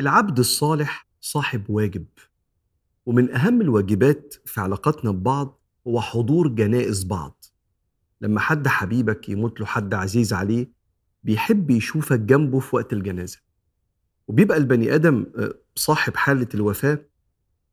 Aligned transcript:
العبد 0.00 0.38
الصالح 0.38 1.06
صاحب 1.20 1.70
واجب 1.70 2.04
ومن 3.06 3.34
أهم 3.34 3.60
الواجبات 3.60 4.34
في 4.44 4.60
علاقتنا 4.60 5.10
ببعض 5.10 5.60
هو 5.86 6.00
حضور 6.00 6.48
جنائز 6.48 7.04
بعض. 7.04 7.44
لما 8.20 8.40
حد 8.40 8.68
حبيبك 8.68 9.28
يموت 9.28 9.60
له 9.60 9.66
حد 9.66 9.94
عزيز 9.94 10.32
عليه 10.32 10.72
بيحب 11.24 11.70
يشوفك 11.70 12.20
جنبه 12.20 12.60
في 12.60 12.76
وقت 12.76 12.92
الجنازة. 12.92 13.38
وبيبقى 14.28 14.58
البني 14.58 14.94
آدم 14.94 15.26
آه، 15.38 15.54
صاحب 15.74 16.16
حالة 16.16 16.48
الوفاة 16.54 16.98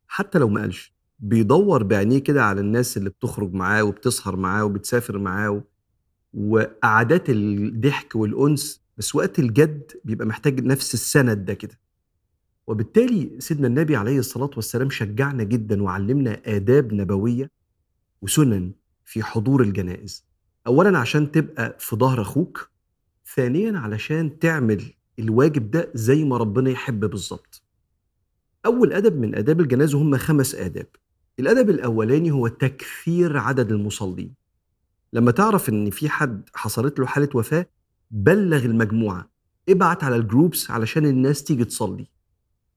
حتى 0.06 0.38
لو 0.38 0.48
ما 0.48 0.60
قالش 0.60 0.94
بيدور 1.18 1.82
بعينيه 1.82 2.18
كده 2.18 2.44
على 2.44 2.60
الناس 2.60 2.96
اللي 2.96 3.10
بتخرج 3.10 3.52
معاه 3.54 3.84
وبتسهر 3.84 4.36
معاه 4.36 4.64
وبتسافر 4.64 5.18
معاه 5.18 5.62
وقعدات 6.34 7.30
الضحك 7.30 8.14
والأنس 8.16 8.82
بس 8.96 9.14
وقت 9.14 9.38
الجد 9.38 9.92
بيبقى 10.04 10.26
محتاج 10.26 10.60
نفس 10.64 10.94
السند 10.94 11.44
ده 11.44 11.54
كده. 11.54 11.78
وبالتالي 12.68 13.30
سيدنا 13.38 13.66
النبي 13.66 13.96
عليه 13.96 14.18
الصلاة 14.18 14.50
والسلام 14.56 14.90
شجعنا 14.90 15.42
جدا 15.44 15.82
وعلمنا 15.82 16.40
آداب 16.46 16.94
نبوية 16.94 17.50
وسنن 18.22 18.72
في 19.04 19.22
حضور 19.22 19.62
الجنائز. 19.62 20.24
أولا 20.66 20.98
عشان 20.98 21.32
تبقى 21.32 21.76
في 21.80 21.96
ظهر 21.96 22.20
أخوك 22.22 22.70
ثانيا 23.34 23.78
علشان 23.78 24.38
تعمل 24.38 24.82
الواجب 25.18 25.70
ده 25.70 25.90
زي 25.94 26.24
ما 26.24 26.36
ربنا 26.36 26.70
يحب 26.70 27.00
بالظبط. 27.04 27.62
أول 28.66 28.92
أدب 28.92 29.16
من 29.18 29.34
آداب 29.34 29.60
الجنازة 29.60 30.02
هم 30.02 30.16
خمس 30.16 30.54
آداب. 30.54 30.86
الأدب 31.38 31.70
الأولاني 31.70 32.30
هو 32.30 32.48
تكثير 32.48 33.36
عدد 33.38 33.72
المصلين. 33.72 34.34
لما 35.12 35.30
تعرف 35.30 35.68
إن 35.68 35.90
في 35.90 36.08
حد 36.08 36.48
حصلت 36.54 36.98
له 36.98 37.06
حالة 37.06 37.28
وفاة 37.34 37.66
بلغ 38.10 38.64
المجموعة 38.64 39.30
ابعت 39.68 40.04
على 40.04 40.16
الجروبس 40.16 40.70
علشان 40.70 41.06
الناس 41.06 41.44
تيجي 41.44 41.64
تصلي. 41.64 42.17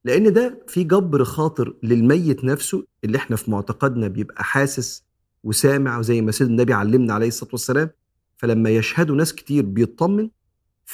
لأن 0.06 0.34
ده 0.34 0.66
في 0.68 0.84
جبر 0.84 1.24
خاطر 1.24 1.76
للميت 1.84 2.44
نفسه 2.44 2.84
اللي 3.04 3.18
إحنا 3.18 3.36
في 3.36 3.52
معتقدنا 3.52 4.08
بيبقى 4.08 4.44
حاسس 4.44 5.04
وسامع 5.44 6.00
وزي 6.00 6.22
ما 6.22 6.32
سيدنا 6.32 6.54
النبي 6.56 6.74
علمنا 6.74 7.14
عليه 7.14 7.28
الصلاة 7.28 7.52
والسلام. 7.52 7.90
فلما 8.38 8.70
يشهدوا 8.70 9.16
ناس 9.16 9.36
كتير 9.36 9.66
بيطمن. 9.66 10.30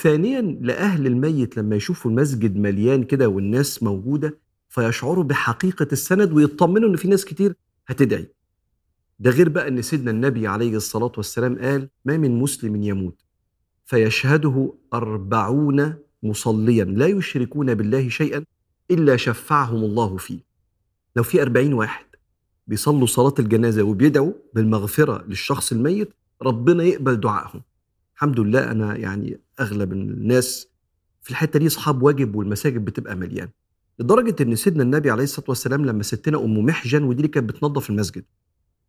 ثانيا 0.02 0.41
لأهل 0.61 1.08
الميت 1.08 1.58
لما 1.58 1.75
يشوفوا 1.75 2.11
المسجد 2.11 2.55
مليان 2.55 3.03
كده 3.03 3.27
والناس 3.30 3.83
موجودة 3.83 4.39
فيشعروا 4.69 5.23
بحقيقة 5.23 5.88
السند 5.92 6.33
ويطمنوا 6.33 6.89
إن 6.89 6.95
في 6.95 7.08
ناس 7.08 7.25
كتير 7.25 7.55
هتدعي. 7.88 8.31
ده 9.19 9.30
غير 9.31 9.49
بقى 9.49 9.67
إن 9.67 9.81
سيدنا 9.81 10.11
النبي 10.11 10.47
عليه 10.47 10.75
الصلاة 10.75 11.11
والسلام 11.17 11.59
قال 11.59 11.89
ما 12.05 12.17
من 12.17 12.39
مسلم 12.39 12.83
يموت. 12.83 13.21
فيشهده 13.86 14.73
أربعون 14.94 15.94
مصليا 16.23 16.83
لا 16.83 17.08
يشركون 17.08 17.73
بالله 17.73 18.09
شيئا 18.09 18.44
إلا 18.91 19.17
شفعهم 19.17 19.83
الله 19.83 20.17
فيه. 20.17 20.39
لو 21.16 21.23
في 21.23 21.41
أربعين 21.41 21.73
واحد 21.73 22.05
بيصلوا 22.67 23.07
صلاة 23.07 23.33
الجنازة 23.39 23.83
وبيدعوا 23.83 24.33
بالمغفرة 24.53 25.25
للشخص 25.27 25.71
الميت 25.71 26.13
ربنا 26.41 26.83
يقبل 26.83 27.19
دعائهم. 27.19 27.61
الحمد 28.15 28.39
لله 28.39 28.71
أنا 28.71 28.95
يعني 28.97 29.39
أغلب 29.59 29.93
الناس 29.93 30.67
في 31.21 31.31
الحتة 31.31 31.59
دي 31.59 31.67
أصحاب 31.67 32.02
واجب 32.03 32.35
والمساجد 32.35 32.85
بتبقى 32.85 33.15
مليانة. 33.15 33.52
لدرجة 33.99 34.35
إن 34.43 34.55
سيدنا 34.55 34.83
النبي 34.83 35.11
عليه 35.11 35.23
الصلاة 35.23 35.45
والسلام 35.49 35.85
لما 35.85 36.03
ستنا 36.03 36.38
أم 36.38 36.65
محجن 36.65 37.03
ودي 37.03 37.17
اللي 37.17 37.27
كانت 37.27 37.49
بتنظف 37.49 37.89
المسجد 37.89 38.23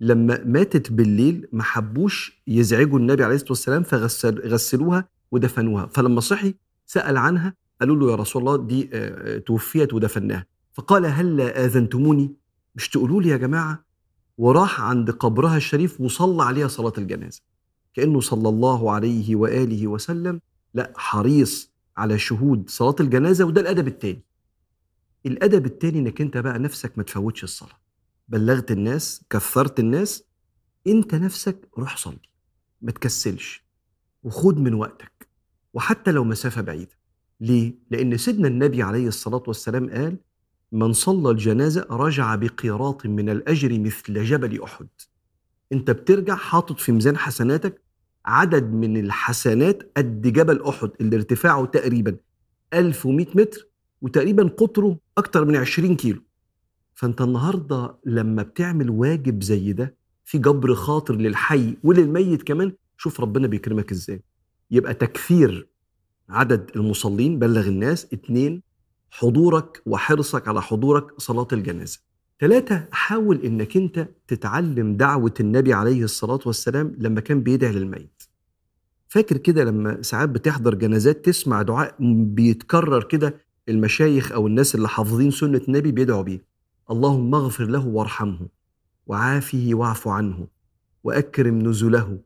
لما 0.00 0.44
ماتت 0.44 0.92
بالليل 0.92 1.48
ما 1.52 1.62
حبوش 1.62 2.42
يزعجوا 2.46 2.98
النبي 2.98 3.24
عليه 3.24 3.34
الصلاة 3.34 3.50
والسلام 3.50 3.82
فغسلوها 3.82 5.08
ودفنوها. 5.30 5.86
فلما 5.86 6.20
صحي 6.20 6.54
سأل 6.86 7.16
عنها 7.16 7.54
قالوا 7.80 7.96
له 7.96 8.10
يا 8.10 8.14
رسول 8.16 8.42
الله 8.42 8.56
دي 8.66 8.90
آه، 8.92 9.36
آه، 9.36 9.38
توفيت 9.38 9.94
ودفناها. 9.94 10.46
فقال 10.72 11.06
هل 11.06 11.40
آذنتموني؟ 11.40 12.34
مش 12.74 12.88
تقولوا 12.88 13.22
لي 13.22 13.28
يا 13.28 13.36
جماعة؟ 13.36 13.84
وراح 14.38 14.80
عند 14.80 15.10
قبرها 15.10 15.56
الشريف 15.56 16.00
وصلى 16.00 16.42
عليها 16.42 16.68
صلاة 16.68 16.92
الجنازة. 16.98 17.40
كأنه 17.94 18.20
صلى 18.20 18.48
الله 18.48 18.92
عليه 18.92 19.36
وآله 19.36 19.86
وسلم 19.86 20.40
لا 20.74 20.92
حريص 20.96 21.72
على 21.96 22.18
شهود 22.18 22.70
صلاة 22.70 22.94
الجنازة 23.00 23.44
وده 23.44 23.60
الأدب 23.60 23.88
التاني. 23.88 24.22
الأدب 25.26 25.66
التاني 25.66 25.98
إنك 25.98 26.20
أنت 26.20 26.36
بقى 26.36 26.58
نفسك 26.58 26.92
ما 26.98 27.02
تفوتش 27.04 27.44
الصلاة. 27.44 27.78
بلغت 28.28 28.70
الناس 28.70 29.24
كثرت 29.30 29.80
الناس 29.80 30.24
أنت 30.86 31.14
نفسك 31.14 31.68
روح 31.78 31.96
صلي 31.96 32.28
ما 32.82 32.92
تكسلش 32.92 33.64
وخد 34.22 34.58
من 34.58 34.74
وقتك. 34.74 35.28
وحتى 35.74 36.12
لو 36.12 36.24
مسافة 36.24 36.60
بعيدة 36.60 36.97
ليه؟ 37.40 37.74
لأن 37.90 38.16
سيدنا 38.16 38.48
النبي 38.48 38.82
عليه 38.82 39.08
الصلاة 39.08 39.42
والسلام 39.46 39.90
قال 39.90 40.16
من 40.72 40.92
صلى 40.92 41.30
الجنازة 41.30 41.86
رجع 41.90 42.34
بقيراط 42.34 43.06
من 43.06 43.28
الأجر 43.30 43.78
مثل 43.78 44.24
جبل 44.24 44.62
أحد. 44.62 44.88
أنت 45.72 45.90
بترجع 45.90 46.34
حاطط 46.36 46.80
في 46.80 46.92
ميزان 46.92 47.16
حسناتك 47.16 47.82
عدد 48.26 48.72
من 48.72 48.96
الحسنات 48.96 49.90
قد 49.96 50.22
جبل 50.22 50.62
أحد 50.62 50.90
اللي 51.00 51.16
ارتفاعه 51.16 51.64
تقريبا 51.66 52.16
1100 52.74 53.26
متر 53.34 53.68
وتقريبا 54.02 54.42
قطره 54.48 54.98
أكتر 55.18 55.44
من 55.44 55.56
20 55.56 55.96
كيلو. 55.96 56.22
فأنت 56.94 57.20
النهاردة 57.20 57.94
لما 58.06 58.42
بتعمل 58.42 58.90
واجب 58.90 59.42
زي 59.42 59.72
ده 59.72 59.94
في 60.24 60.38
جبر 60.38 60.74
خاطر 60.74 61.16
للحي 61.16 61.76
وللميت 61.84 62.42
كمان 62.42 62.72
شوف 62.96 63.20
ربنا 63.20 63.46
بيكرمك 63.46 63.90
إزاي. 63.92 64.22
يبقى 64.70 64.94
تكثير 64.94 65.68
عدد 66.30 66.70
المصلين 66.76 67.38
بلغ 67.38 67.66
الناس 67.68 68.06
اتنين 68.12 68.62
حضورك 69.10 69.82
وحرصك 69.86 70.48
على 70.48 70.62
حضورك 70.62 71.20
صلاة 71.20 71.48
الجنازة. 71.52 71.98
ثلاثة 72.40 72.84
حاول 72.90 73.40
إنك 73.44 73.76
أنت 73.76 74.08
تتعلم 74.28 74.96
دعوة 74.96 75.34
النبي 75.40 75.72
عليه 75.72 76.04
الصلاة 76.04 76.40
والسلام 76.46 76.94
لما 76.98 77.20
كان 77.20 77.42
بيدعي 77.42 77.72
للميت. 77.72 78.22
فاكر 79.08 79.36
كده 79.36 79.64
لما 79.64 80.02
ساعات 80.02 80.28
بتحضر 80.28 80.74
جنازات 80.74 81.24
تسمع 81.24 81.62
دعاء 81.62 81.94
بيتكرر 82.24 83.02
كده 83.04 83.34
المشايخ 83.68 84.32
أو 84.32 84.46
الناس 84.46 84.74
اللي 84.74 84.88
حافظين 84.88 85.30
سنة 85.30 85.60
النبي 85.68 85.92
بيدعوا 85.92 86.22
بيه. 86.22 86.44
اللهم 86.90 87.34
اغفر 87.34 87.64
له 87.64 87.86
وارحمه 87.86 88.48
وعافه 89.06 89.70
واعف 89.72 90.08
عنه 90.08 90.46
وأكرم 91.04 91.58
نزله 91.58 92.18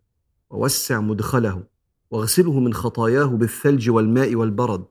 ووسع 0.50 1.00
مدخله 1.00 1.62
واغسله 2.12 2.60
من 2.60 2.74
خطاياه 2.74 3.24
بالثلج 3.24 3.90
والماء 3.90 4.34
والبرد 4.34 4.84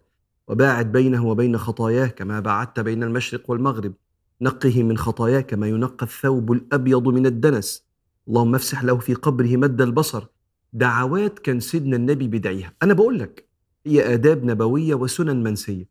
وباعد 0.47 0.91
بينه 0.91 1.27
وبين 1.27 1.57
خطاياه 1.57 2.07
كما 2.07 2.39
باعدت 2.39 2.79
بين 2.79 3.03
المشرق 3.03 3.49
والمغرب. 3.49 3.93
نقه 4.41 4.83
من 4.83 4.97
خطاياه 4.97 5.41
كما 5.41 5.67
ينقى 5.67 6.05
الثوب 6.05 6.51
الأبيض 6.51 7.07
من 7.07 7.25
الدنس. 7.25 7.85
اللهم 8.27 8.55
افسح 8.55 8.83
له 8.83 8.97
في 8.97 9.13
قبره 9.13 9.57
مد 9.57 9.81
البصر. 9.81 10.25
دعوات 10.73 11.39
كان 11.39 11.59
سيدنا 11.59 11.95
النبي 11.95 12.27
بدعيها. 12.27 12.73
أنا 12.83 12.93
بقول 12.93 13.19
لك 13.19 13.47
هي 13.85 14.13
آداب 14.13 14.43
نبوية 14.43 14.95
وسنن 14.95 15.43
منسية. 15.43 15.85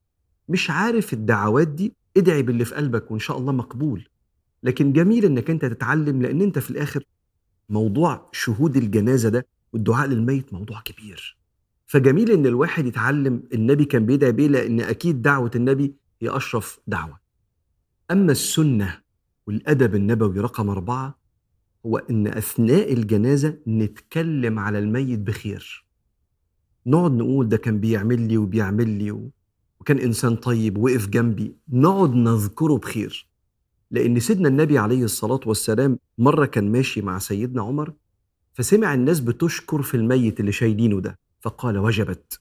مش 0.48 0.70
عارف 0.70 1.12
الدعوات 1.12 1.68
دي؟ 1.68 1.94
ادعي 2.16 2.42
باللي 2.42 2.64
في 2.64 2.74
قلبك 2.74 3.10
وإن 3.10 3.20
شاء 3.20 3.38
الله 3.38 3.52
مقبول. 3.52 4.08
لكن 4.62 4.92
جميل 4.92 5.24
إنك 5.24 5.50
أنت 5.50 5.64
تتعلم 5.64 6.22
لأن 6.22 6.40
أنت 6.40 6.58
في 6.58 6.70
الآخر 6.70 7.04
موضوع 7.68 8.28
شهود 8.32 8.76
الجنازة 8.76 9.28
ده 9.28 9.46
والدعاء 9.72 10.08
للميت 10.08 10.52
موضوع 10.52 10.80
كبير. 10.80 11.38
فجميل 11.86 12.30
إن 12.30 12.46
الواحد 12.46 12.86
يتعلم 12.86 13.42
النبي 13.54 13.84
كان 13.84 14.06
بيدعي 14.06 14.32
بيه 14.32 14.48
لأن 14.48 14.80
أكيد 14.80 15.22
دعوة 15.22 15.50
النبي 15.54 15.94
هي 16.22 16.36
أشرف 16.36 16.80
دعوة. 16.86 17.20
أما 18.10 18.32
السنة 18.32 18.98
والأدب 19.46 19.94
النبوي 19.94 20.40
رقم 20.40 20.70
أربعة 20.70 21.18
هو 21.86 21.96
إن 21.96 22.26
أثناء 22.26 22.92
الجنازة 22.92 23.58
نتكلم 23.66 24.58
على 24.58 24.78
الميت 24.78 25.18
بخير. 25.18 25.86
نقعد 26.86 27.12
نقول 27.12 27.48
ده 27.48 27.56
كان 27.56 27.80
بيعمل 27.80 28.28
لي 28.28 28.38
وبيعمل 28.38 28.88
لي 28.88 29.30
وكان 29.80 29.98
إنسان 29.98 30.36
طيب 30.36 30.78
وقف 30.78 31.08
جنبي. 31.08 31.56
نقعد 31.68 32.14
نذكره 32.14 32.76
بخير. 32.78 33.28
لأن 33.90 34.20
سيدنا 34.20 34.48
النبي 34.48 34.78
عليه 34.78 35.04
الصلاة 35.04 35.40
والسلام 35.46 35.98
مرة 36.18 36.46
كان 36.46 36.72
ماشي 36.72 37.02
مع 37.02 37.18
سيدنا 37.18 37.62
عمر 37.62 37.92
فسمع 38.52 38.94
الناس 38.94 39.20
بتشكر 39.20 39.82
في 39.82 39.96
الميت 39.96 40.40
اللي 40.40 40.52
شايلينه 40.52 41.00
ده 41.00 41.18
فقال 41.40 41.78
وجبت. 41.78 42.40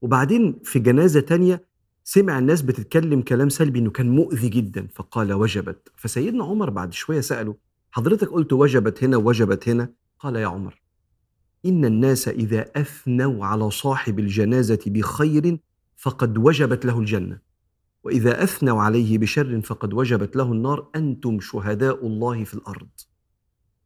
وبعدين 0.00 0.60
في 0.64 0.78
جنازة 0.78 1.20
تانية 1.20 1.64
سمع 2.04 2.38
الناس 2.38 2.62
بتتكلم 2.62 3.22
كلام 3.22 3.48
سلبي 3.48 3.78
إنه 3.78 3.90
كان 3.90 4.08
مؤذي 4.10 4.48
جدا 4.48 4.88
فقال 4.94 5.32
وجبت. 5.32 5.92
فسيدنا 5.96 6.44
عمر 6.44 6.70
بعد 6.70 6.92
شوية 6.92 7.20
سأله 7.20 7.56
حضرتك 7.90 8.28
قلت 8.28 8.52
وجبت 8.52 9.04
هنا 9.04 9.16
وجبت 9.16 9.68
هنا؟ 9.68 9.92
قال 10.18 10.36
يا 10.36 10.46
عمر 10.46 10.80
إن 11.66 11.84
الناس 11.84 12.28
إذا 12.28 12.66
أثنوا 12.76 13.46
على 13.46 13.70
صاحب 13.70 14.18
الجنازة 14.18 14.80
بخير 14.86 15.58
فقد 15.96 16.38
وجبت 16.38 16.84
له 16.84 16.98
الجنة. 16.98 17.38
وإذا 18.04 18.42
أثنوا 18.42 18.82
عليه 18.82 19.18
بشر 19.18 19.60
فقد 19.60 19.92
وجبت 19.94 20.36
له 20.36 20.52
النار. 20.52 20.88
أنتم 20.96 21.40
شهداء 21.40 22.06
الله 22.06 22.44
في 22.44 22.54
الأرض. 22.54 22.88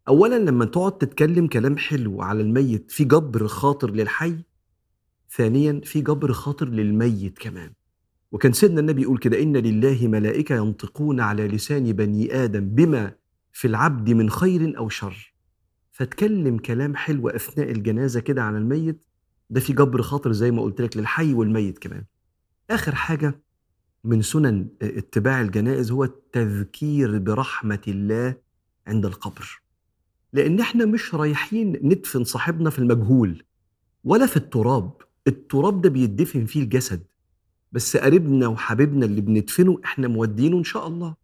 اولا 0.09 0.39
لما 0.39 0.65
تقعد 0.65 0.99
تتكلم 0.99 1.47
كلام 1.47 1.77
حلو 1.77 2.23
على 2.23 2.41
الميت 2.43 2.91
في 2.91 3.05
جبر 3.05 3.47
خاطر 3.47 3.91
للحي؟ 3.91 4.37
ثانيا 5.31 5.81
في 5.85 6.01
جبر 6.01 6.33
خاطر 6.33 6.69
للميت 6.69 7.39
كمان. 7.39 7.73
وكان 8.33 8.53
سيدنا 8.53 8.81
النبي 8.81 9.03
يقول 9.03 9.19
كده 9.19 9.43
إن 9.43 9.57
لله 9.57 10.09
ملائكة 10.09 10.55
ينطقون 10.55 11.21
على 11.21 11.49
لسان 11.49 11.93
بني 11.93 12.45
آدم 12.45 12.69
بما 12.69 13.13
في 13.53 13.67
العبد 13.67 14.11
من 14.11 14.31
خير 14.31 14.79
أو 14.79 14.89
شر. 14.89 15.35
فتكلم 15.93 16.59
كلام 16.59 16.97
حلو 16.97 17.29
أثناء 17.29 17.71
الجنازة 17.71 18.21
كده 18.21 18.43
عن 18.43 18.57
الميت 18.57 19.05
ده 19.51 19.61
في 19.61 19.73
جبر 19.73 20.03
خاطر 20.03 20.33
زي 20.33 20.51
ما 20.51 20.63
قلت 20.63 20.81
لك 20.81 20.97
للحي 20.97 21.35
والميت 21.35 21.79
كمان. 21.79 22.05
آخر 22.71 22.95
حاجة 22.95 23.41
من 24.05 24.23
سنن 24.23 24.69
اتباع 24.83 25.41
الجنائز 25.41 25.91
هو 25.91 26.05
التذكير 26.05 27.19
برحمة 27.19 27.83
الله 27.89 28.35
عند 28.87 29.07
القبر. 29.07 29.64
لأن 30.35 30.61
إحنا 30.61 30.85
مش 30.85 31.15
رايحين 31.15 31.81
ندفن 31.83 32.25
صاحبنا 32.25 32.71
في 32.71 32.79
المجهول 32.79 33.43
ولا 34.05 34.27
في 34.27 34.37
التراب. 34.37 34.93
التراب 35.27 35.81
ده 35.81 35.89
بيدفن 35.91 36.47
فيه 36.47 36.63
الجسد. 36.63 37.03
بس 37.73 37.97
قريبنا 37.97 38.47
وحبيبنا 38.47 39.07
اللي 39.07 39.21
بندفنه 39.21 39.81
إحنا 39.85 40.09
مودينه 40.09 40.59
إن 40.59 40.65
شاء 40.65 40.87
الله 40.87 41.15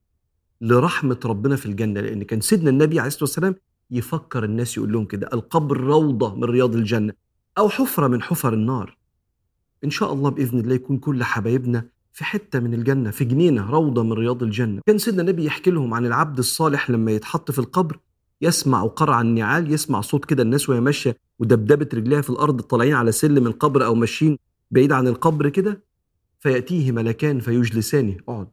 لرحمة 0.61 1.21
ربنا 1.25 1.57
في 1.57 1.67
الجنة. 1.67 2.01
لأن 2.01 2.23
كان 2.23 2.41
سيدنا 2.41 2.71
النبي 2.71 2.99
عليه 3.01 3.09
الصلاة 3.09 3.23
والسلام 3.25 3.55
يفكر 3.91 4.45
الناس 4.45 4.77
يقول 4.77 4.93
لهم 4.93 5.05
كده 5.05 5.29
القبر 5.33 5.77
روضة 5.81 6.35
من 6.35 6.45
رياض 6.45 6.75
الجنة 6.75 7.13
أو 7.59 7.69
حفرة 7.69 8.07
من 8.07 8.23
حفر 8.23 8.55
النار. 8.55 8.97
إن 9.85 9.91
شاء 9.91 10.13
الله 10.13 10.31
بإذن 10.31 10.59
الله 10.61 10.75
يكون 10.75 10.99
كل 10.99 11.25
حبايبنا 11.25 11.87
في 12.13 12.25
حتة 12.25 12.61
من 12.61 12.75
الجنة 12.75 13.11
في 13.11 13.25
جنينة 13.25 13.71
روضة 13.71 14.03
من 14.03 14.13
رياض 14.13 14.43
الجنة. 14.43 14.81
كان 14.87 14.99
سيدنا 14.99 15.23
النبي 15.23 15.45
يحكي 15.45 15.71
لهم 15.71 15.95
عن 15.95 16.07
العبد 16.07 16.39
الصالح 16.39 16.91
لما 16.91 17.13
يتحط 17.13 17.51
في 17.51 17.59
القبر 17.59 17.99
يسمع 18.43 18.87
قرع 18.87 19.21
النعال 19.21 19.73
يسمع 19.73 20.01
صوت 20.01 20.25
كده 20.25 20.43
الناس 20.43 20.69
وهي 20.69 20.81
ماشية 20.81 21.17
ودبدبة 21.39 21.89
رجليها 21.95 22.21
في 22.21 22.31
الأرض 22.31 22.61
طالعين 22.61 22.95
على 22.95 23.13
سلم 23.13 23.47
القبر 23.47 23.85
أو 23.85 23.95
ماشيين 23.95 24.39
بعيد 24.71 24.93
عن 24.93 25.09
القبر 25.09 25.49
كده 25.49 25.85
فيأتيه 26.39 26.93
ملكان 26.93 27.41
فيجلسانه. 27.41 28.17
اقعد. 28.29 28.51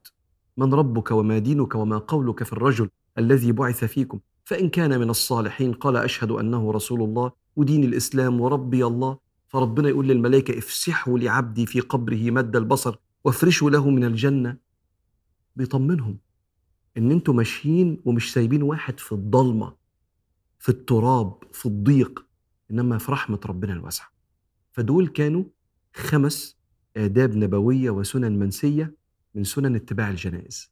من 0.58 0.74
ربك 0.74 1.12
وما 1.12 1.38
دينك 1.38 1.76
وما 1.76 1.98
قولك 1.98 2.44
في 2.44 2.54
الرجل 2.54 2.90
الذي 3.18 3.52
بعث 3.52 3.86
فيكم؟ 3.86 4.20
فإن 4.46 4.70
كان 4.70 5.00
من 5.00 5.10
الصالحين 5.10 5.74
قال 5.74 5.98
أشهد 5.98 6.32
أنه 6.32 6.72
رسول 6.72 7.02
الله 7.02 7.32
ودين 7.56 7.84
الإسلام 7.84 8.42
وربي 8.42 8.86
الله. 8.86 9.18
فربنا 9.48 9.90
يقول 9.90 10.08
للملائكة 10.08 10.58
افسحوا 10.58 11.20
لعبدي 11.20 11.66
في 11.66 11.80
قبره 11.80 12.32
مد 12.32 12.56
البصر 12.56 12.96
وافرشوا 13.24 13.70
له 13.70 13.90
من 13.90 14.04
الجنة. 14.04 14.58
بيطمنهم. 15.56 16.18
إن 16.98 17.12
أنتوا 17.12 17.34
ماشيين 17.34 18.02
ومش 18.06 18.34
سايبين 18.34 18.64
واحد 18.64 19.00
في 19.00 19.12
الضلمة 19.12 19.76
في 20.60 20.70
التراب 20.70 21.44
في 21.54 21.66
الضيق 21.66 22.26
إنما 22.72 22.98
في 22.98 23.12
رحمة 23.12 23.40
ربنا 23.46 23.74
الواسعة. 23.74 24.08
فدول 24.72 25.08
كانوا 25.08 25.44
خمس 25.96 26.58
آداب 26.98 27.36
نبوية 27.36 27.90
وسنن 27.90 28.40
منسية 28.40 28.96
من 29.36 29.44
سنن 29.44 29.76
اتباع 29.76 30.10
الجنائز. 30.10 30.72